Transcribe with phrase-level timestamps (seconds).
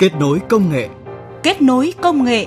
[0.00, 0.88] Kết nối công nghệ.
[1.42, 2.46] Kết nối công nghệ.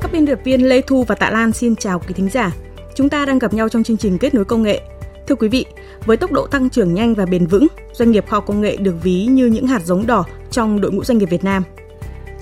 [0.00, 2.50] Các biên tập viên Lê Thu và Tạ Lan xin chào quý thính giả.
[2.94, 4.80] Chúng ta đang gặp nhau trong chương trình Kết nối công nghệ.
[5.26, 5.64] Thưa quý vị,
[6.06, 8.76] với tốc độ tăng trưởng nhanh và bền vững, doanh nghiệp khoa học công nghệ
[8.76, 11.62] được ví như những hạt giống đỏ trong đội ngũ doanh nghiệp Việt Nam.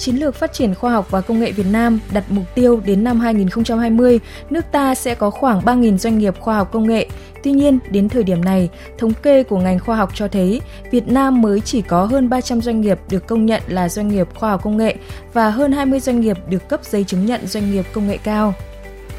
[0.00, 3.04] Chiến lược phát triển khoa học và công nghệ Việt Nam đặt mục tiêu đến
[3.04, 7.08] năm 2020, nước ta sẽ có khoảng 3.000 doanh nghiệp khoa học công nghệ.
[7.42, 8.68] Tuy nhiên, đến thời điểm này,
[8.98, 12.60] thống kê của ngành khoa học cho thấy Việt Nam mới chỉ có hơn 300
[12.60, 14.96] doanh nghiệp được công nhận là doanh nghiệp khoa học công nghệ
[15.32, 18.54] và hơn 20 doanh nghiệp được cấp giấy chứng nhận doanh nghiệp công nghệ cao.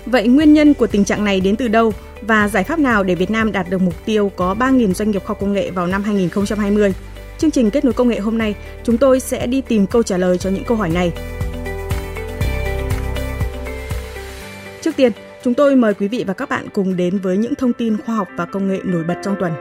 [0.06, 3.16] Vậy nguyên nhân của tình trạng này đến từ đâu và giải pháp nào để
[3.16, 5.88] Việt Nam đạt được mục tiêu có 3.000 doanh nghiệp khoa học công nghệ vào
[5.88, 6.94] năm 2020?
[7.42, 10.18] Chương trình kết nối công nghệ hôm nay, chúng tôi sẽ đi tìm câu trả
[10.18, 11.12] lời cho những câu hỏi này.
[14.82, 15.12] Trước tiên,
[15.44, 18.16] chúng tôi mời quý vị và các bạn cùng đến với những thông tin khoa
[18.16, 19.52] học và công nghệ nổi bật trong tuần.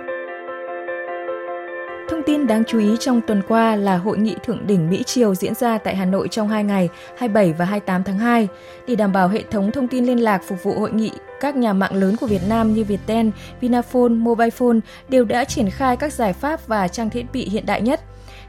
[2.50, 5.78] Đáng chú ý trong tuần qua là hội nghị thượng đỉnh Mỹ Triều diễn ra
[5.78, 8.48] tại Hà Nội trong 2 ngày 27 và 28 tháng 2.
[8.86, 11.72] Để đảm bảo hệ thống thông tin liên lạc phục vụ hội nghị, các nhà
[11.72, 13.28] mạng lớn của Việt Nam như Viettel,
[13.60, 17.80] Vinaphone, Mobilephone đều đã triển khai các giải pháp và trang thiết bị hiện đại
[17.80, 18.00] nhất.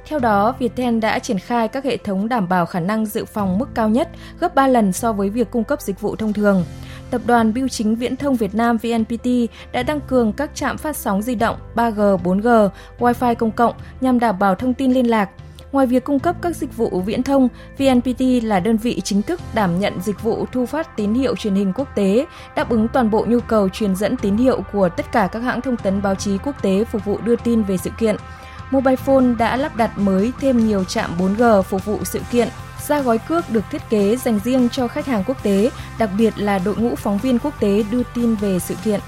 [0.07, 3.59] Theo đó, Viettel đã triển khai các hệ thống đảm bảo khả năng dự phòng
[3.59, 6.63] mức cao nhất gấp 3 lần so với việc cung cấp dịch vụ thông thường.
[7.11, 9.27] Tập đoàn Bưu chính Viễn thông Việt Nam VNPT
[9.71, 14.19] đã tăng cường các trạm phát sóng di động 3G, 4G, Wi-Fi công cộng nhằm
[14.19, 15.29] đảm bảo thông tin liên lạc.
[15.71, 19.41] Ngoài việc cung cấp các dịch vụ viễn thông, VNPT là đơn vị chính thức
[19.53, 23.11] đảm nhận dịch vụ thu phát tín hiệu truyền hình quốc tế, đáp ứng toàn
[23.11, 26.15] bộ nhu cầu truyền dẫn tín hiệu của tất cả các hãng thông tấn báo
[26.15, 28.15] chí quốc tế phục vụ đưa tin về sự kiện.
[28.71, 32.47] Mobile Phone đã lắp đặt mới thêm nhiều trạm 4G phục vụ sự kiện.
[32.91, 36.33] Ra gói cước được thiết kế dành riêng cho khách hàng quốc tế, đặc biệt
[36.37, 38.99] là đội ngũ phóng viên quốc tế đưa tin về sự kiện.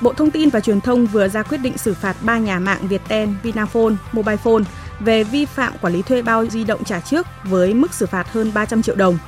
[0.00, 2.88] Bộ Thông tin và Truyền thông vừa ra quyết định xử phạt 3 nhà mạng
[2.88, 4.62] Viettel, Vinaphone, Mobilephone
[5.00, 8.32] về vi phạm quản lý thuê bao di động trả trước với mức xử phạt
[8.32, 9.18] hơn 300 triệu đồng.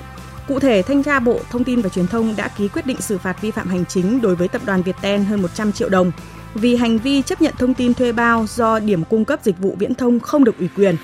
[0.48, 3.18] Cụ thể, Thanh tra Bộ Thông tin và Truyền thông đã ký quyết định xử
[3.18, 6.12] phạt vi phạm hành chính đối với tập đoàn Viettel hơn 100 triệu đồng
[6.54, 9.76] vì hành vi chấp nhận thông tin thuê bao do điểm cung cấp dịch vụ
[9.78, 10.96] viễn thông không được ủy quyền,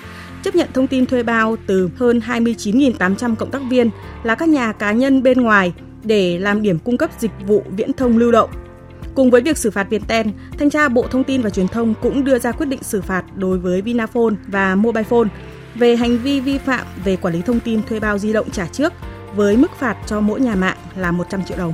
[0.47, 3.89] chấp nhận thông tin thuê bao từ hơn 29.800 cộng tác viên
[4.23, 7.93] là các nhà cá nhân bên ngoài để làm điểm cung cấp dịch vụ viễn
[7.93, 8.49] thông lưu động.
[9.15, 10.27] Cùng với việc xử phạt Viettel,
[10.59, 13.23] Thanh tra Bộ Thông tin và Truyền thông cũng đưa ra quyết định xử phạt
[13.35, 15.27] đối với Vinaphone và Mobilephone
[15.75, 18.67] về hành vi vi phạm về quản lý thông tin thuê bao di động trả
[18.67, 18.93] trước
[19.35, 21.73] với mức phạt cho mỗi nhà mạng là 100 triệu đồng.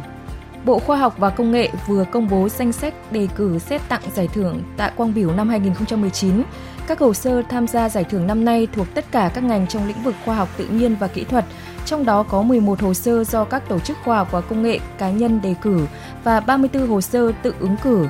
[0.65, 4.01] Bộ Khoa học và Công nghệ vừa công bố danh sách đề cử xét tặng
[4.15, 6.43] giải thưởng tại Quang Biểu năm 2019.
[6.87, 9.87] Các hồ sơ tham gia giải thưởng năm nay thuộc tất cả các ngành trong
[9.87, 11.45] lĩnh vực khoa học tự nhiên và kỹ thuật,
[11.85, 14.79] trong đó có 11 hồ sơ do các tổ chức khoa học và công nghệ
[14.97, 15.87] cá nhân đề cử
[16.23, 18.07] và 34 hồ sơ tự ứng cử.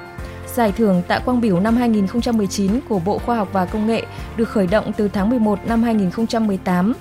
[0.56, 4.03] Giải thưởng Tạ Quang Biểu năm 2019 của Bộ Khoa học và Công nghệ
[4.38, 6.94] được khởi động từ tháng 11 năm 2018.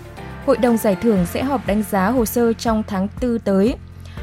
[0.47, 3.75] Hội đồng giải thưởng sẽ họp đánh giá hồ sơ trong tháng 4 tới.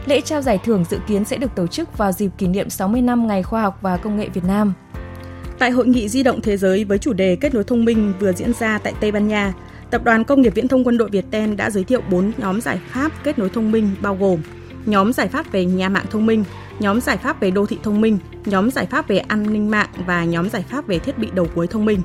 [0.05, 3.01] Lễ trao giải thưởng dự kiến sẽ được tổ chức vào dịp kỷ niệm 60
[3.01, 4.73] năm Ngày Khoa học và Công nghệ Việt Nam.
[5.59, 8.33] Tại Hội nghị di động thế giới với chủ đề kết nối thông minh vừa
[8.33, 9.53] diễn ra tại Tây Ban Nha,
[9.91, 12.79] Tập đoàn Công nghiệp Viễn thông Quân đội Viettel đã giới thiệu 4 nhóm giải
[12.91, 14.39] pháp kết nối thông minh bao gồm
[14.85, 16.43] nhóm giải pháp về nhà mạng thông minh,
[16.79, 19.89] nhóm giải pháp về đô thị thông minh, nhóm giải pháp về an ninh mạng
[20.05, 22.01] và nhóm giải pháp về thiết bị đầu cuối thông minh.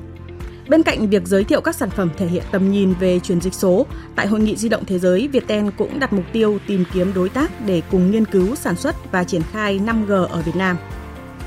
[0.67, 3.53] Bên cạnh việc giới thiệu các sản phẩm thể hiện tầm nhìn về chuyển dịch
[3.53, 3.85] số,
[4.15, 7.29] tại Hội nghị di động thế giới, Viettel cũng đặt mục tiêu tìm kiếm đối
[7.29, 10.77] tác để cùng nghiên cứu, sản xuất và triển khai 5G ở Việt Nam.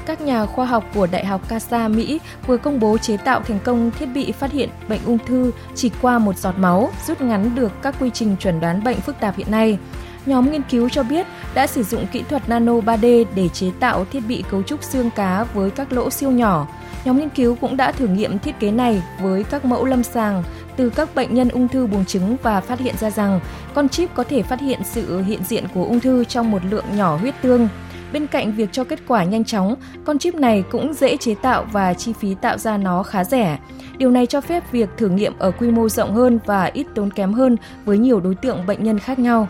[0.08, 3.58] Các nhà khoa học của Đại học Casa, Mỹ vừa công bố chế tạo thành
[3.64, 7.54] công thiết bị phát hiện bệnh ung thư chỉ qua một giọt máu, rút ngắn
[7.54, 9.78] được các quy trình chuẩn đoán bệnh phức tạp hiện nay.
[10.26, 14.04] Nhóm nghiên cứu cho biết đã sử dụng kỹ thuật nano 3D để chế tạo
[14.04, 16.66] thiết bị cấu trúc xương cá với các lỗ siêu nhỏ,
[17.04, 20.42] Nhóm nghiên cứu cũng đã thử nghiệm thiết kế này với các mẫu lâm sàng
[20.76, 23.40] từ các bệnh nhân ung thư buồng trứng và phát hiện ra rằng
[23.75, 26.84] con chip có thể phát hiện sự hiện diện của ung thư trong một lượng
[26.96, 27.69] nhỏ huyết tương.
[28.12, 31.66] Bên cạnh việc cho kết quả nhanh chóng, con chip này cũng dễ chế tạo
[31.72, 33.58] và chi phí tạo ra nó khá rẻ.
[33.99, 37.10] Điều này cho phép việc thử nghiệm ở quy mô rộng hơn và ít tốn
[37.10, 39.49] kém hơn với nhiều đối tượng bệnh nhân khác nhau.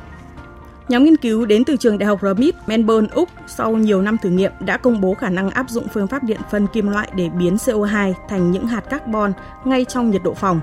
[0.89, 4.29] Nhóm nghiên cứu đến từ trường Đại học RMIT, Melbourne, Úc sau nhiều năm thử
[4.29, 7.29] nghiệm đã công bố khả năng áp dụng phương pháp điện phân kim loại để
[7.29, 9.33] biến CO2 thành những hạt carbon
[9.65, 10.61] ngay trong nhiệt độ phòng.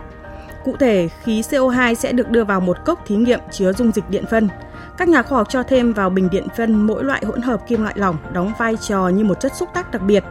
[0.65, 4.09] Cụ thể, khí CO2 sẽ được đưa vào một cốc thí nghiệm chứa dung dịch
[4.09, 4.49] điện phân.
[4.97, 7.81] Các nhà khoa học cho thêm vào bình điện phân mỗi loại hỗn hợp kim
[7.81, 10.23] loại lỏng đóng vai trò như một chất xúc tác đặc biệt.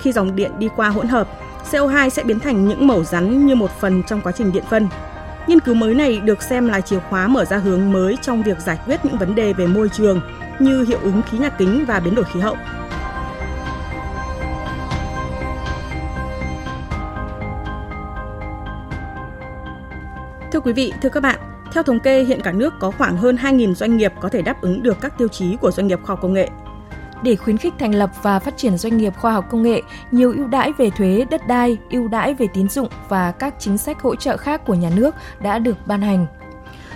[0.00, 1.28] Khi dòng điện đi qua hỗn hợp,
[1.70, 4.88] CO2 sẽ biến thành những mẩu rắn như một phần trong quá trình điện phân.
[5.46, 8.60] Nghiên cứu mới này được xem là chìa khóa mở ra hướng mới trong việc
[8.60, 10.20] giải quyết những vấn đề về môi trường
[10.58, 12.56] như hiệu ứng khí nhà kính và biến đổi khí hậu.
[20.52, 21.40] Thưa quý vị, thưa các bạn,
[21.72, 24.60] theo thống kê hiện cả nước có khoảng hơn 2.000 doanh nghiệp có thể đáp
[24.60, 26.48] ứng được các tiêu chí của doanh nghiệp khoa học công nghệ.
[27.22, 30.32] Để khuyến khích thành lập và phát triển doanh nghiệp khoa học công nghệ, nhiều
[30.36, 34.00] ưu đãi về thuế, đất đai, ưu đãi về tín dụng và các chính sách
[34.00, 36.26] hỗ trợ khác của nhà nước đã được ban hành.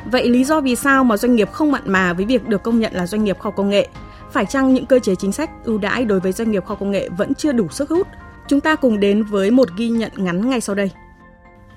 [0.05, 2.81] Vậy lý do vì sao mà doanh nghiệp không mặn mà với việc được công
[2.81, 3.88] nhận là doanh nghiệp khoa học công nghệ?
[4.31, 6.81] Phải chăng những cơ chế chính sách ưu đãi đối với doanh nghiệp khoa học
[6.81, 8.06] công nghệ vẫn chưa đủ sức hút?
[8.49, 10.90] Chúng ta cùng đến với một ghi nhận ngắn ngay sau đây.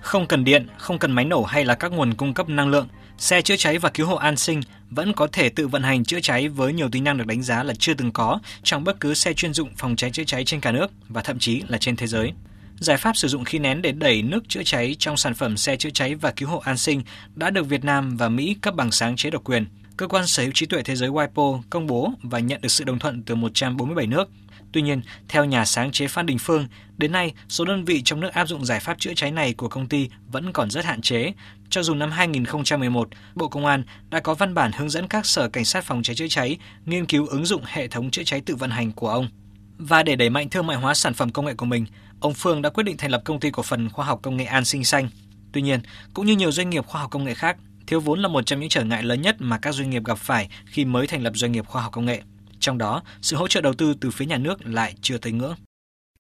[0.02, 2.88] Không cần điện, không cần máy nổ hay là các nguồn cung cấp năng lượng,
[3.18, 6.20] xe chữa cháy và cứu hộ an sinh vẫn có thể tự vận hành chữa
[6.20, 9.14] cháy với nhiều tính năng được đánh giá là chưa từng có trong bất cứ
[9.14, 11.96] xe chuyên dụng phòng cháy chữa cháy trên cả nước và thậm chí là trên
[11.96, 12.34] thế giới.
[12.80, 15.76] Giải pháp sử dụng khí nén để đẩy nước chữa cháy trong sản phẩm xe
[15.76, 17.02] chữa cháy và cứu hộ an sinh
[17.36, 19.66] đã được Việt Nam và Mỹ cấp bằng sáng chế độc quyền.
[19.98, 22.84] Cơ quan sở hữu trí tuệ thế giới WIPO công bố và nhận được sự
[22.84, 24.30] đồng thuận từ 147 nước.
[24.72, 26.68] Tuy nhiên, theo nhà sáng chế Phan Đình Phương,
[26.98, 29.68] đến nay số đơn vị trong nước áp dụng giải pháp chữa cháy này của
[29.68, 31.34] công ty vẫn còn rất hạn chế.
[31.70, 35.50] Cho dù năm 2011, Bộ Công an đã có văn bản hướng dẫn các sở
[35.50, 38.56] cảnh sát phòng cháy chữa cháy nghiên cứu ứng dụng hệ thống chữa cháy tự
[38.56, 39.30] vận hành của ông.
[39.78, 41.86] Và để đẩy mạnh thương mại hóa sản phẩm công nghệ của mình,
[42.20, 44.46] ông Phương đã quyết định thành lập công ty cổ phần khoa học công nghệ
[44.46, 45.10] An Sinh Xanh.
[45.52, 45.80] Tuy nhiên,
[46.14, 47.58] cũng như nhiều doanh nghiệp khoa học công nghệ khác,
[47.88, 50.18] thiếu vốn là một trong những trở ngại lớn nhất mà các doanh nghiệp gặp
[50.18, 52.22] phải khi mới thành lập doanh nghiệp khoa học công nghệ.
[52.60, 55.56] Trong đó, sự hỗ trợ đầu tư từ phía nhà nước lại chưa tới ngưỡng.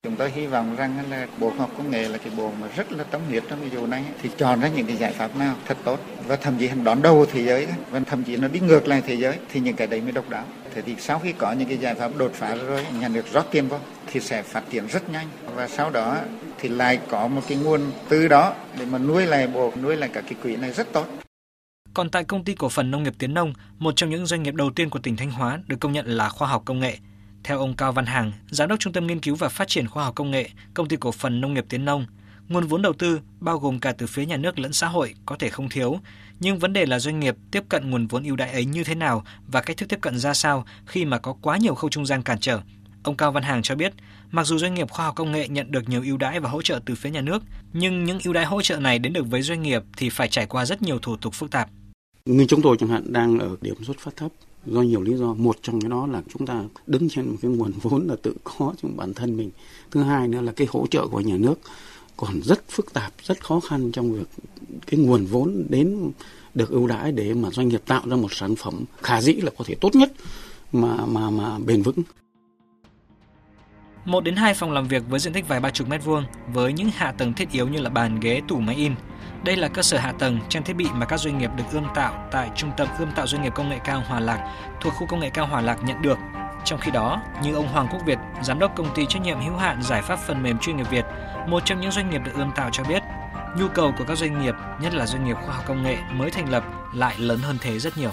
[0.03, 2.67] Chúng tôi hy vọng rằng là Bộ Khoa học Công nghệ là cái bộ mà
[2.75, 5.35] rất là tâm huyết trong cái vụ này thì chọn ra những cái giải pháp
[5.35, 8.59] nào thật tốt và thậm chí đón đầu thế giới và thậm chí nó đi
[8.59, 10.45] ngược lại thế giới thì những cái đấy mới độc đáo.
[10.75, 13.45] Thế thì sau khi có những cái giải pháp đột phá rồi, nhà nước rót
[13.51, 16.17] tiền vào thì sẽ phát triển rất nhanh và sau đó
[16.59, 20.09] thì lại có một cái nguồn từ đó để mà nuôi lại bộ, nuôi lại
[20.13, 21.05] cả cái quỹ này rất tốt.
[21.93, 24.55] Còn tại công ty cổ phần nông nghiệp Tiến Nông, một trong những doanh nghiệp
[24.55, 26.97] đầu tiên của tỉnh Thanh Hóa được công nhận là khoa học công nghệ.
[27.43, 30.03] Theo ông Cao Văn Hàng, giám đốc Trung tâm Nghiên cứu và Phát triển khoa
[30.03, 32.05] học công nghệ, công ty cổ phần nông nghiệp Tiến Nông,
[32.49, 35.35] nguồn vốn đầu tư bao gồm cả từ phía nhà nước lẫn xã hội có
[35.35, 35.99] thể không thiếu,
[36.39, 38.95] nhưng vấn đề là doanh nghiệp tiếp cận nguồn vốn ưu đãi ấy như thế
[38.95, 42.05] nào và cách thức tiếp cận ra sao khi mà có quá nhiều khâu trung
[42.05, 42.59] gian cản trở.
[43.03, 43.93] Ông Cao Văn Hàng cho biết,
[44.31, 46.61] mặc dù doanh nghiệp khoa học công nghệ nhận được nhiều ưu đãi và hỗ
[46.61, 47.43] trợ từ phía nhà nước,
[47.73, 50.45] nhưng những ưu đãi hỗ trợ này đến được với doanh nghiệp thì phải trải
[50.45, 51.69] qua rất nhiều thủ tục phức tạp.
[52.29, 54.31] Như chúng tôi chẳng hạn đang ở điểm xuất phát thấp
[54.65, 55.33] do nhiều lý do.
[55.33, 58.35] Một trong cái đó là chúng ta đứng trên một cái nguồn vốn là tự
[58.43, 59.51] có trong bản thân mình.
[59.91, 61.59] Thứ hai nữa là cái hỗ trợ của nhà nước
[62.17, 64.27] còn rất phức tạp, rất khó khăn trong việc
[64.87, 66.11] cái nguồn vốn đến
[66.53, 69.51] được ưu đãi để mà doanh nghiệp tạo ra một sản phẩm khả dĩ là
[69.57, 70.11] có thể tốt nhất
[70.71, 71.97] mà mà mà bền vững.
[74.05, 76.23] Một đến hai phòng làm việc với diện tích vài ba chục mét vuông
[76.53, 78.91] với những hạ tầng thiết yếu như là bàn ghế, tủ máy in,
[79.43, 81.85] đây là cơ sở hạ tầng, trang thiết bị mà các doanh nghiệp được ươm
[81.95, 85.07] tạo tại Trung tâm ươm tạo doanh nghiệp công nghệ cao Hòa Lạc thuộc khu
[85.07, 86.17] công nghệ cao Hòa Lạc nhận được.
[86.65, 89.55] Trong khi đó, như ông Hoàng Quốc Việt, giám đốc công ty trách nhiệm hữu
[89.55, 91.05] hạn giải pháp phần mềm chuyên nghiệp Việt,
[91.47, 93.03] một trong những doanh nghiệp được ươm tạo cho biết,
[93.57, 96.31] nhu cầu của các doanh nghiệp, nhất là doanh nghiệp khoa học công nghệ mới
[96.31, 96.63] thành lập
[96.93, 98.11] lại lớn hơn thế rất nhiều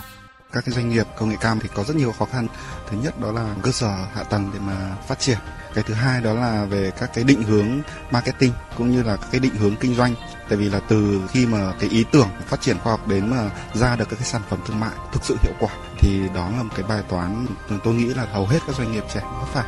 [0.53, 2.47] các cái doanh nghiệp công nghệ cao thì có rất nhiều khó khăn.
[2.91, 5.39] Thứ nhất đó là cơ sở hạ tầng để mà phát triển.
[5.75, 9.29] Cái thứ hai đó là về các cái định hướng marketing cũng như là các
[9.31, 10.15] cái định hướng kinh doanh.
[10.49, 13.51] Tại vì là từ khi mà cái ý tưởng phát triển khoa học đến mà
[13.75, 16.63] ra được các cái sản phẩm thương mại thực sự hiệu quả thì đó là
[16.63, 17.47] một cái bài toán
[17.85, 19.67] tôi nghĩ là hầu hết các doanh nghiệp trẻ vấp phải.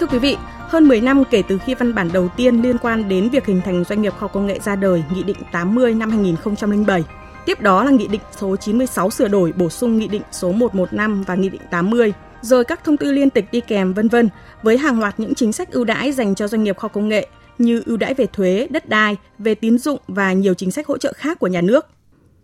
[0.00, 0.36] Thưa quý vị,
[0.74, 3.60] hơn 10 năm kể từ khi văn bản đầu tiên liên quan đến việc hình
[3.64, 7.04] thành doanh nghiệp khoa công nghệ ra đời, Nghị định 80 năm 2007.
[7.46, 11.22] Tiếp đó là Nghị định số 96 sửa đổi bổ sung Nghị định số 115
[11.22, 12.12] và Nghị định 80
[12.42, 14.28] rồi các thông tư liên tịch đi kèm vân vân
[14.62, 17.26] với hàng loạt những chính sách ưu đãi dành cho doanh nghiệp khoa công nghệ
[17.58, 20.98] như ưu đãi về thuế, đất đai, về tín dụng và nhiều chính sách hỗ
[20.98, 21.86] trợ khác của nhà nước.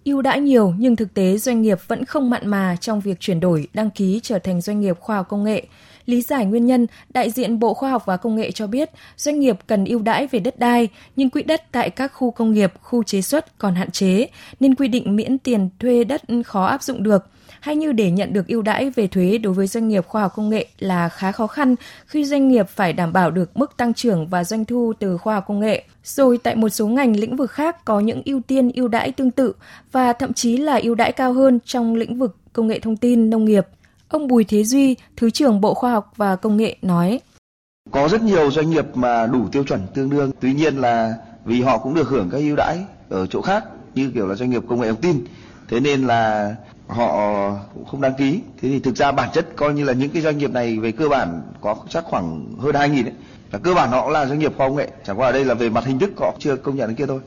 [0.04, 3.40] Ưu đãi nhiều nhưng thực tế doanh nghiệp vẫn không mặn mà trong việc chuyển
[3.40, 5.66] đổi đăng ký trở thành doanh nghiệp khoa học công nghệ.
[6.10, 9.40] Lý giải nguyên nhân, đại diện Bộ Khoa học và Công nghệ cho biết doanh
[9.40, 12.72] nghiệp cần ưu đãi về đất đai, nhưng quỹ đất tại các khu công nghiệp,
[12.82, 14.26] khu chế xuất còn hạn chế,
[14.60, 17.26] nên quy định miễn tiền thuê đất khó áp dụng được–
[17.60, 20.32] hay như để nhận được ưu đãi về thuế đối với doanh nghiệp khoa học
[20.36, 21.74] công nghệ là khá khó khăn
[22.06, 25.34] khi doanh nghiệp phải đảm bảo được mức tăng trưởng và doanh thu từ khoa
[25.34, 25.84] học công nghệ.
[26.04, 29.30] Rồi tại một số ngành lĩnh vực khác có những ưu tiên ưu đãi tương
[29.30, 29.54] tự
[29.92, 33.30] và thậm chí là ưu đãi cao hơn trong lĩnh vực công nghệ thông tin,
[33.30, 33.66] nông nghiệp.
[34.10, 37.20] Ông Bùi Thế Duy, Thứ trưởng Bộ Khoa học và Công nghệ nói.
[37.90, 41.14] Có rất nhiều doanh nghiệp mà đủ tiêu chuẩn tương đương, tuy nhiên là
[41.44, 43.64] vì họ cũng được hưởng các ưu đãi ở chỗ khác
[43.94, 45.24] như kiểu là doanh nghiệp công nghệ thông tin.
[45.68, 46.54] Thế nên là
[46.90, 50.10] họ cũng không đăng ký thế thì thực ra bản chất coi như là những
[50.10, 53.14] cái doanh nghiệp này về cơ bản có chắc khoảng hơn hai nghìn đấy
[53.52, 55.44] là cơ bản họ cũng là doanh nghiệp khoa công nghệ chẳng qua ở đây
[55.44, 57.20] là về mặt hình thức họ chưa công nhận đến kia thôi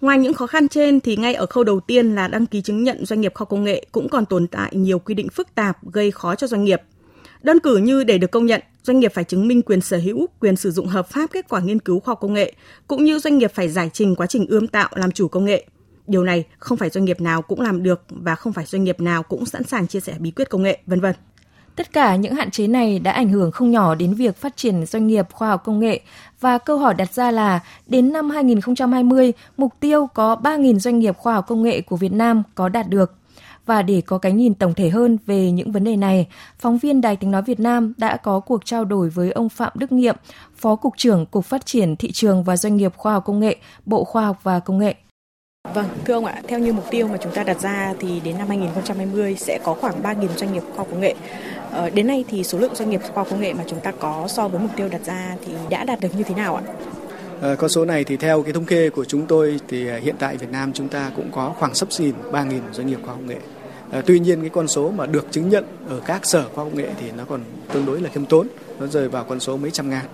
[0.00, 2.84] Ngoài những khó khăn trên thì ngay ở khâu đầu tiên là đăng ký chứng
[2.84, 5.86] nhận doanh nghiệp khoa công nghệ cũng còn tồn tại nhiều quy định phức tạp
[5.92, 6.82] gây khó cho doanh nghiệp.
[7.42, 10.26] Đơn cử như để được công nhận, doanh nghiệp phải chứng minh quyền sở hữu,
[10.40, 12.52] quyền sử dụng hợp pháp kết quả nghiên cứu khoa học công nghệ,
[12.86, 15.66] cũng như doanh nghiệp phải giải trình quá trình ươm tạo làm chủ công nghệ.
[16.06, 19.00] Điều này không phải doanh nghiệp nào cũng làm được và không phải doanh nghiệp
[19.00, 21.14] nào cũng sẵn sàng chia sẻ bí quyết công nghệ, vân vân.
[21.76, 24.86] Tất cả những hạn chế này đã ảnh hưởng không nhỏ đến việc phát triển
[24.86, 26.00] doanh nghiệp khoa học công nghệ
[26.40, 31.16] và câu hỏi đặt ra là đến năm 2020, mục tiêu có 3.000 doanh nghiệp
[31.16, 33.14] khoa học công nghệ của Việt Nam có đạt được.
[33.66, 36.26] Và để có cái nhìn tổng thể hơn về những vấn đề này,
[36.58, 39.72] phóng viên Đài Tiếng Nói Việt Nam đã có cuộc trao đổi với ông Phạm
[39.74, 40.16] Đức Nghiệm,
[40.56, 43.56] Phó Cục trưởng Cục Phát triển Thị trường và Doanh nghiệp Khoa học Công nghệ,
[43.86, 44.94] Bộ Khoa học và Công nghệ.
[45.74, 48.38] Vâng, thưa ông ạ, theo như mục tiêu mà chúng ta đặt ra thì đến
[48.38, 51.14] năm 2020 sẽ có khoảng 3.000 doanh nghiệp khoa học công nghệ.
[51.74, 53.92] Ờ, đến nay thì số lượng doanh nghiệp khoa học công nghệ mà chúng ta
[54.00, 56.62] có so với mục tiêu đặt ra thì đã đạt được như thế nào ạ?
[57.40, 60.14] Ờ, con số này thì theo cái thống kê của chúng tôi thì ờ, hiện
[60.18, 63.18] tại Việt Nam chúng ta cũng có khoảng sấp xỉ 3.000 doanh nghiệp khoa học
[63.18, 63.38] công nghệ.
[64.06, 66.82] Tuy nhiên cái con số mà được chứng nhận ở các sở khoa học công
[66.82, 67.40] nghệ thì nó còn
[67.72, 68.46] tương đối là khiêm tốn,
[68.80, 70.04] nó rơi vào con số mấy trăm ngàn.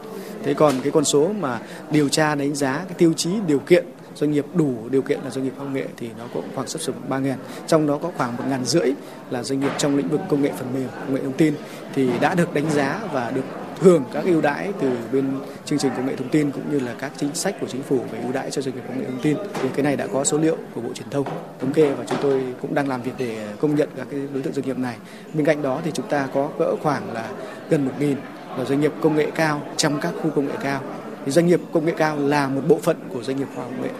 [0.43, 1.59] Thế còn cái con số mà
[1.91, 5.31] điều tra đánh giá cái tiêu chí điều kiện doanh nghiệp đủ điều kiện là
[5.31, 7.39] doanh nghiệp công nghệ thì nó cũng khoảng sắp xỉ ba ngàn.
[7.67, 8.93] Trong đó có khoảng một ngàn rưỡi
[9.31, 11.55] là doanh nghiệp trong lĩnh vực công nghệ phần mềm, công nghệ thông tin
[11.95, 13.45] thì đã được đánh giá và được
[13.81, 15.25] hưởng các ưu đãi từ bên
[15.65, 17.99] chương trình công nghệ thông tin cũng như là các chính sách của chính phủ
[18.13, 19.37] về ưu đãi cho doanh nghiệp công nghệ thông tin.
[19.63, 21.27] Thì cái này đã có số liệu của bộ truyền thông
[21.61, 24.43] thống kê và chúng tôi cũng đang làm việc để công nhận các cái đối
[24.43, 24.97] tượng doanh nghiệp này.
[25.35, 27.29] Bên cạnh đó thì chúng ta có cỡ khoảng là
[27.71, 28.17] gần một nghìn
[28.59, 30.81] là doanh nghiệp công nghệ cao, trong các khu công nghệ cao
[31.25, 33.73] thì doanh nghiệp công nghệ cao là một bộ phận của doanh nghiệp khoa học
[33.77, 33.91] công nghệ.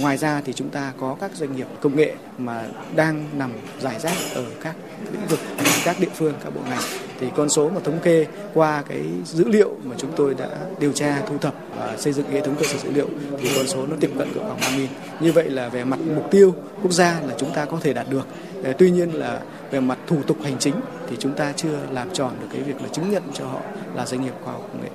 [0.00, 2.64] Ngoài ra thì chúng ta có các doanh nghiệp công nghệ mà
[2.96, 4.76] đang nằm giải rác ở các
[5.12, 5.38] lĩnh vực,
[5.84, 6.82] các địa phương, các bộ ngành.
[7.20, 10.48] Thì con số mà thống kê qua cái dữ liệu mà chúng tôi đã
[10.80, 13.08] điều tra, thu thập và xây dựng hệ thống cơ sở dữ liệu
[13.38, 14.86] thì con số nó tiếp cận cỡ khoảng 3.000
[15.20, 18.06] như vậy là về mặt mục tiêu quốc gia là chúng ta có thể đạt
[18.10, 18.26] được.
[18.64, 20.74] Ờ, tuy nhiên là về mặt thủ tục hành chính
[21.10, 23.60] thì chúng ta chưa làm tròn được cái việc là chứng nhận cho họ
[23.94, 24.90] là doanh nghiệp khoa học công nghệ.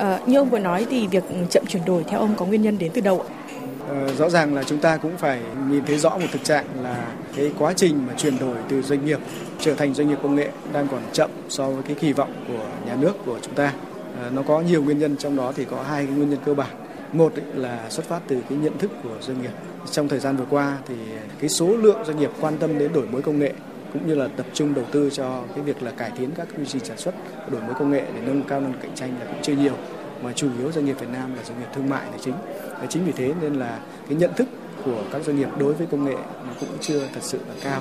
[0.00, 2.78] À, như ông vừa nói thì việc chậm chuyển đổi theo ông có nguyên nhân
[2.78, 3.28] đến từ đâu ạ?
[3.88, 5.40] À, rõ ràng là chúng ta cũng phải
[5.70, 9.04] nhìn thấy rõ một thực trạng là cái quá trình mà chuyển đổi từ doanh
[9.04, 9.18] nghiệp
[9.60, 12.64] trở thành doanh nghiệp công nghệ đang còn chậm so với cái kỳ vọng của
[12.86, 13.72] nhà nước của chúng ta.
[14.22, 16.54] À, nó có nhiều nguyên nhân trong đó thì có hai cái nguyên nhân cơ
[16.54, 16.70] bản.
[17.12, 19.52] Một là xuất phát từ cái nhận thức của doanh nghiệp.
[19.90, 20.94] Trong thời gian vừa qua thì
[21.40, 23.52] cái số lượng doanh nghiệp quan tâm đến đổi mới công nghệ
[23.92, 26.64] cũng như là tập trung đầu tư cho cái việc là cải tiến các quy
[26.66, 27.14] trình sản xuất,
[27.50, 29.74] đổi mới công nghệ để nâng cao năng cạnh tranh là cũng chưa nhiều.
[30.22, 32.34] Mà chủ yếu doanh nghiệp Việt Nam là doanh nghiệp thương mại là chính.
[32.80, 33.78] Và chính vì thế nên là
[34.08, 34.48] cái nhận thức
[34.84, 36.16] của các doanh nghiệp đối với công nghệ
[36.46, 37.80] nó cũng chưa thật sự là cao.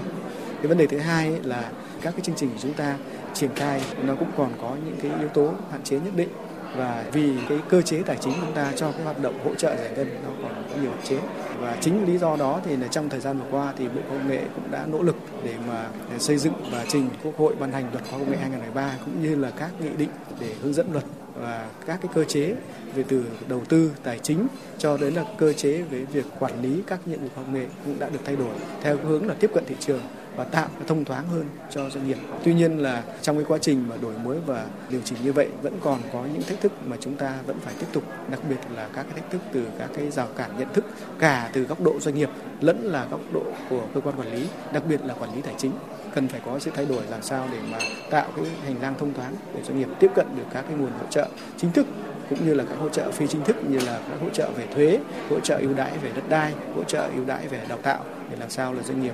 [0.57, 2.95] Cái vấn đề thứ hai là các cái chương trình của chúng ta
[3.33, 6.29] triển khai nó cũng còn có những cái yếu tố hạn chế nhất định
[6.75, 9.75] và vì cái cơ chế tài chính chúng ta cho cái hoạt động hỗ trợ
[9.75, 11.17] giải ngân nó còn có nhiều hạn chế.
[11.59, 14.27] Và chính lý do đó thì là trong thời gian vừa qua thì Bộ Công
[14.29, 15.87] nghệ cũng đã nỗ lực để mà
[16.19, 19.35] xây dựng và trình Quốc hội ban hành luật khoa công nghệ 2003 cũng như
[19.35, 20.09] là các nghị định
[20.39, 21.03] để hướng dẫn luật
[21.35, 22.55] và các cái cơ chế
[22.95, 24.47] về từ đầu tư tài chính
[24.77, 27.99] cho đến là cơ chế về việc quản lý các nhiệm vụ công nghệ cũng
[27.99, 30.01] đã được thay đổi theo hướng là tiếp cận thị trường
[30.35, 32.17] và tạo thông thoáng hơn cho doanh nghiệp.
[32.43, 35.49] Tuy nhiên là trong cái quá trình mà đổi mới và điều chỉnh như vậy
[35.61, 38.59] vẫn còn có những thách thức mà chúng ta vẫn phải tiếp tục, đặc biệt
[38.75, 40.85] là các cái thách thức từ các cái rào cản nhận thức
[41.19, 42.29] cả từ góc độ doanh nghiệp
[42.61, 45.53] lẫn là góc độ của cơ quan quản lý, đặc biệt là quản lý tài
[45.57, 45.71] chính
[46.15, 47.77] cần phải có sự thay đổi làm sao để mà
[48.09, 50.91] tạo cái hành lang thông thoáng để doanh nghiệp tiếp cận được các cái nguồn
[50.91, 51.87] hỗ trợ chính thức
[52.29, 54.67] cũng như là các hỗ trợ phi chính thức như là các hỗ trợ về
[54.75, 58.03] thuế, hỗ trợ ưu đãi về đất đai, hỗ trợ ưu đãi về đào tạo
[58.29, 59.13] để làm sao là doanh nghiệp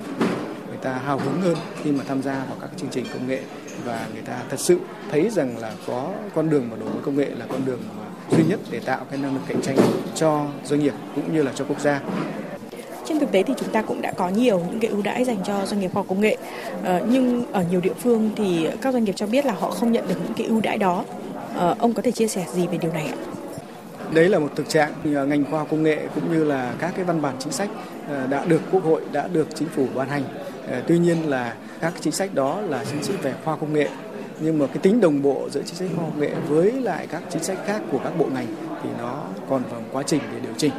[0.75, 3.41] người ta hào hứng hơn khi mà tham gia vào các chương trình công nghệ
[3.86, 4.79] và người ta thật sự
[5.12, 7.79] thấy rằng là có con đường mà đổi mới công nghệ là con đường
[8.32, 9.77] duy nhất để tạo cái năng lực cạnh tranh
[10.15, 12.01] cho doanh nghiệp cũng như là cho quốc gia
[13.05, 15.38] trên thực tế thì chúng ta cũng đã có nhiều những cái ưu đãi dành
[15.46, 16.38] cho doanh nghiệp khoa học công nghệ
[16.84, 19.91] ờ, nhưng ở nhiều địa phương thì các doanh nghiệp cho biết là họ không
[19.91, 21.03] nhận được những cái ưu đãi đó
[21.55, 23.15] ờ, ông có thể chia sẻ gì về điều này ạ?
[24.13, 27.05] Đấy là một thực trạng ngành khoa học công nghệ cũng như là các cái
[27.05, 27.70] văn bản chính sách
[28.10, 30.24] ờ, đã được Quốc hội đã được chính phủ ban hành.
[30.72, 33.90] Ờ, tuy nhiên là các chính sách đó là chính sách về khoa công nghệ.
[34.40, 37.24] Nhưng mà cái tính đồng bộ giữa chính sách khoa học nghệ với lại các
[37.30, 38.48] chính sách khác của các bộ ngành
[38.84, 40.72] thì nó còn vào quá trình để điều chỉnh.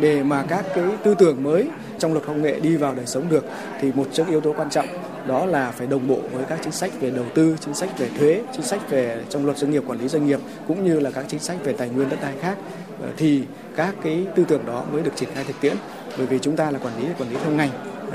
[0.00, 3.28] Để mà các cái tư tưởng mới trong luật công nghệ đi vào đời sống
[3.28, 3.44] được
[3.80, 4.86] thì một trong yếu tố quan trọng
[5.26, 8.08] đó là phải đồng bộ với các chính sách về đầu tư, chính sách về
[8.18, 11.10] thuế, chính sách về trong luật doanh nghiệp quản lý doanh nghiệp cũng như là
[11.10, 12.58] các chính sách về tài nguyên đất đai khác.
[13.02, 13.42] Ờ, thì
[13.76, 15.76] các cái tư tưởng đó mới được triển khai thực tiễn.
[16.18, 17.70] Bởi vì chúng ta là quản lý quản lý theo ngành.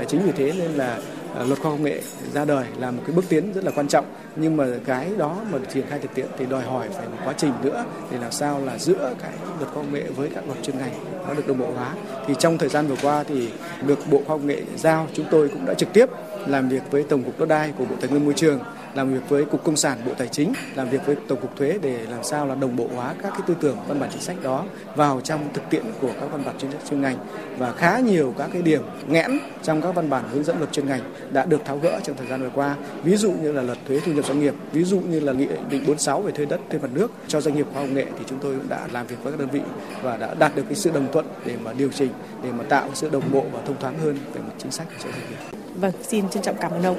[0.08, 0.98] Chính vì thế nên là
[1.34, 2.00] Ờ, luật khoa học công nghệ
[2.34, 4.04] ra đời là một cái bước tiến rất là quan trọng
[4.36, 7.34] nhưng mà cái đó mà triển khai thực tiễn thì đòi hỏi phải một quá
[7.36, 10.46] trình nữa để làm sao là giữa cái luật khoa học công nghệ với các
[10.46, 10.92] luật chuyên ngành
[11.28, 11.94] nó được đồng bộ hóa.
[12.26, 13.48] Thì trong thời gian vừa qua thì
[13.86, 16.06] được Bộ Khoa học Nghệ giao, chúng tôi cũng đã trực tiếp
[16.46, 18.60] làm việc với Tổng cục Đất đai của Bộ Tài nguyên Môi trường,
[18.94, 21.78] làm việc với cục công sản bộ tài chính, làm việc với tổng cục thuế
[21.82, 24.36] để làm sao là đồng bộ hóa các cái tư tưởng, văn bản chính sách
[24.42, 24.64] đó
[24.96, 27.16] vào trong thực tiễn của các văn bản chuyên chuyên ngành
[27.58, 30.86] và khá nhiều các cái điểm nghẽn trong các văn bản hướng dẫn luật chuyên
[30.86, 31.00] ngành
[31.32, 34.00] đã được tháo gỡ trong thời gian vừa qua ví dụ như là luật thuế
[34.06, 36.80] thu nhập doanh nghiệp, ví dụ như là nghị định 46 về thuê đất, thuê
[36.80, 39.16] mặt nước cho doanh nghiệp khoa học nghệ thì chúng tôi cũng đã làm việc
[39.22, 39.60] với các đơn vị
[40.02, 42.10] và đã đạt được cái sự đồng thuận để mà điều chỉnh,
[42.42, 45.08] để mà tạo sự đồng bộ và thông thoáng hơn về mặt chính sách cho
[45.10, 45.59] doanh nghiệp.
[45.80, 46.96] Vâng, xin trân trọng cảm ơn ông.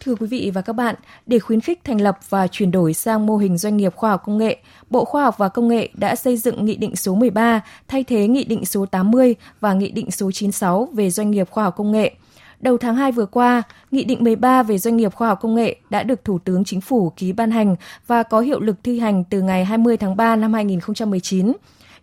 [0.00, 0.94] Thưa quý vị và các bạn,
[1.26, 4.22] để khuyến khích thành lập và chuyển đổi sang mô hình doanh nghiệp khoa học
[4.26, 4.56] công nghệ,
[4.90, 8.26] Bộ Khoa học và Công nghệ đã xây dựng Nghị định số 13 thay thế
[8.28, 11.92] Nghị định số 80 và Nghị định số 96 về doanh nghiệp khoa học công
[11.92, 12.14] nghệ.
[12.60, 15.76] Đầu tháng 2 vừa qua, Nghị định 13 về doanh nghiệp khoa học công nghệ
[15.90, 19.24] đã được Thủ tướng Chính phủ ký ban hành và có hiệu lực thi hành
[19.24, 21.52] từ ngày 20 tháng 3 năm 2019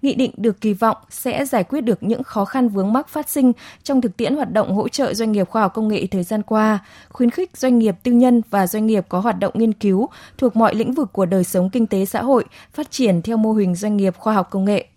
[0.01, 3.29] nghị định được kỳ vọng sẽ giải quyết được những khó khăn vướng mắc phát
[3.29, 3.51] sinh
[3.84, 6.41] trong thực tiễn hoạt động hỗ trợ doanh nghiệp khoa học công nghệ thời gian
[6.41, 6.79] qua,
[7.10, 10.55] khuyến khích doanh nghiệp tư nhân và doanh nghiệp có hoạt động nghiên cứu thuộc
[10.55, 13.75] mọi lĩnh vực của đời sống kinh tế xã hội phát triển theo mô hình
[13.75, 14.88] doanh nghiệp khoa học công nghệ.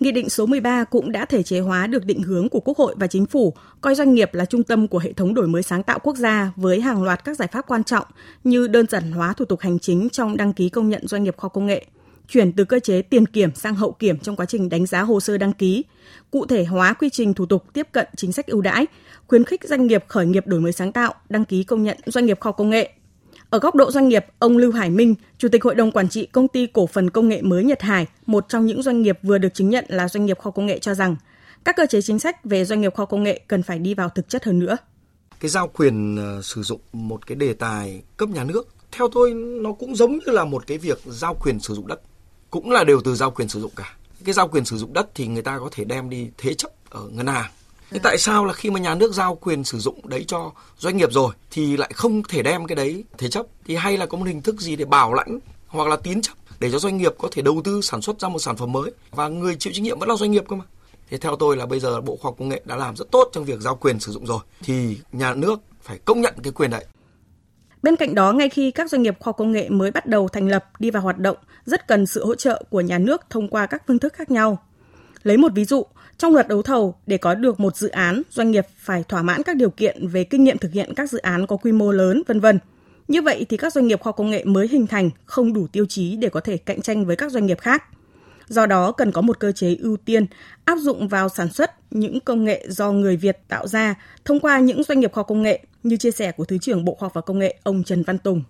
[0.00, 2.94] Nghị định số 13 cũng đã thể chế hóa được định hướng của Quốc hội
[2.98, 5.82] và Chính phủ, coi doanh nghiệp là trung tâm của hệ thống đổi mới sáng
[5.82, 8.06] tạo quốc gia với hàng loạt các giải pháp quan trọng
[8.44, 11.36] như đơn giản hóa thủ tục hành chính trong đăng ký công nhận doanh nghiệp
[11.36, 11.86] khoa công nghệ,
[12.28, 15.20] chuyển từ cơ chế tiền kiểm sang hậu kiểm trong quá trình đánh giá hồ
[15.20, 15.84] sơ đăng ký,
[16.30, 18.86] cụ thể hóa quy trình thủ tục tiếp cận chính sách ưu đãi,
[19.26, 22.26] khuyến khích doanh nghiệp khởi nghiệp đổi mới sáng tạo, đăng ký công nhận doanh
[22.26, 22.92] nghiệp khoa công nghệ.
[23.50, 26.26] Ở góc độ doanh nghiệp, ông Lưu Hải Minh, Chủ tịch Hội đồng Quản trị
[26.26, 29.38] Công ty Cổ phần Công nghệ mới Nhật Hải, một trong những doanh nghiệp vừa
[29.38, 31.16] được chứng nhận là doanh nghiệp khoa công nghệ cho rằng,
[31.64, 34.08] các cơ chế chính sách về doanh nghiệp khoa công nghệ cần phải đi vào
[34.08, 34.76] thực chất hơn nữa.
[35.40, 39.34] Cái giao quyền ờ, sử dụng một cái đề tài cấp nhà nước, theo tôi
[39.34, 42.00] nó cũng giống như là một cái việc giao quyền sử dụng đất
[42.50, 43.96] cũng là đều từ giao quyền sử dụng cả.
[44.24, 46.70] Cái giao quyền sử dụng đất thì người ta có thể đem đi thế chấp
[46.90, 47.50] ở ngân hàng.
[47.90, 50.96] Thế tại sao là khi mà nhà nước giao quyền sử dụng đấy cho doanh
[50.96, 53.46] nghiệp rồi thì lại không thể đem cái đấy thế chấp?
[53.64, 56.32] Thì hay là có một hình thức gì để bảo lãnh hoặc là tín chấp
[56.60, 58.90] để cho doanh nghiệp có thể đầu tư sản xuất ra một sản phẩm mới
[59.10, 60.64] và người chịu trách nhiệm vẫn là doanh nghiệp cơ mà.
[61.10, 63.30] Thế theo tôi là bây giờ Bộ Khoa học Công nghệ đã làm rất tốt
[63.32, 64.40] trong việc giao quyền sử dụng rồi.
[64.62, 66.84] Thì nhà nước phải công nhận cái quyền đấy.
[67.88, 70.48] Bên cạnh đó, ngay khi các doanh nghiệp khoa công nghệ mới bắt đầu thành
[70.48, 73.66] lập, đi vào hoạt động, rất cần sự hỗ trợ của nhà nước thông qua
[73.66, 74.58] các phương thức khác nhau.
[75.22, 75.86] Lấy một ví dụ,
[76.18, 79.42] trong luật đấu thầu, để có được một dự án, doanh nghiệp phải thỏa mãn
[79.42, 82.22] các điều kiện về kinh nghiệm thực hiện các dự án có quy mô lớn,
[82.26, 82.58] vân vân.
[83.08, 85.86] Như vậy thì các doanh nghiệp khoa công nghệ mới hình thành không đủ tiêu
[85.86, 87.84] chí để có thể cạnh tranh với các doanh nghiệp khác.
[88.48, 90.26] Do đó cần có một cơ chế ưu tiên
[90.64, 94.58] áp dụng vào sản xuất những công nghệ do người Việt tạo ra thông qua
[94.58, 97.14] những doanh nghiệp khoa công nghệ như chia sẻ của Thứ trưởng Bộ Khoa học
[97.14, 98.42] và Công nghệ ông Trần Văn Tùng.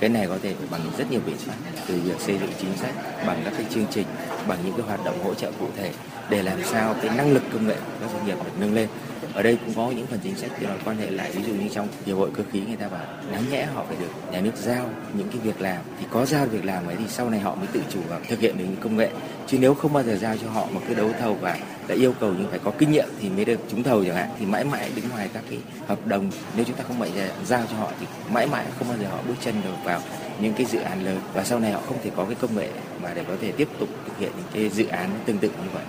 [0.00, 1.54] Cái này có thể bằng rất nhiều biện pháp,
[1.88, 2.94] từ việc xây dựng chính sách,
[3.26, 4.06] bằng các cái chương trình,
[4.48, 5.90] bằng những cái hoạt động hỗ trợ cụ thể
[6.30, 8.88] để làm sao cái năng lực công nghệ của các doanh nghiệp được nâng lên.
[9.34, 11.68] Ở đây cũng có những phần chính sách thì quan hệ lại ví dụ như
[11.68, 14.56] trong hiệp hội cơ khí người ta bảo đáng nhẽ họ phải được nhà nước
[14.56, 15.82] giao những cái việc làm.
[16.00, 18.40] Thì có giao việc làm ấy thì sau này họ mới tự chủ và thực
[18.40, 19.10] hiện được những công nghệ
[19.50, 21.58] chứ nếu không bao giờ giao cho họ một cái đấu thầu và
[21.88, 24.28] đã yêu cầu nhưng phải có kinh nghiệm thì mới được trúng thầu chẳng hạn
[24.38, 27.10] thì mãi mãi đứng ngoài các cái hợp đồng nếu chúng ta không mạnh
[27.46, 30.00] giao cho họ thì mãi mãi không bao giờ họ bước chân được vào
[30.40, 32.68] những cái dự án lớn và sau này họ không thể có cái công nghệ
[33.02, 35.68] mà để có thể tiếp tục thực hiện những cái dự án tương tự như
[35.74, 35.82] vậy.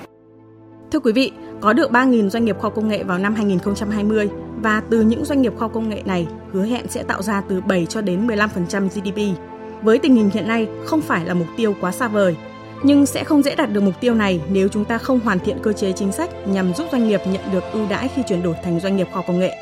[0.91, 4.30] Thưa quý vị, có được 3.000 doanh nghiệp khoa công nghệ vào năm 2020
[4.62, 7.62] và từ những doanh nghiệp khoa công nghệ này hứa hẹn sẽ tạo ra từ
[7.62, 9.41] 7 cho đến 15% GDP.
[9.84, 12.36] Với tình hình hiện nay không phải là mục tiêu quá xa vời,
[12.84, 15.58] nhưng sẽ không dễ đạt được mục tiêu này nếu chúng ta không hoàn thiện
[15.62, 18.56] cơ chế chính sách nhằm giúp doanh nghiệp nhận được ưu đãi khi chuyển đổi
[18.63, 19.56] thành doanh nghiệp khoa công nghệ.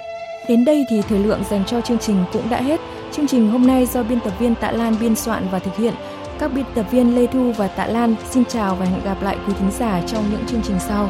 [0.50, 2.80] Đến đây thì thời lượng dành cho chương trình cũng đã hết.
[3.12, 5.94] Chương trình hôm nay do biên tập viên Tạ Lan biên soạn và thực hiện.
[6.40, 9.38] Các biên tập viên Lê Thu và Tạ Lan xin chào và hẹn gặp lại
[9.48, 11.10] quý thính giả trong những chương trình sau.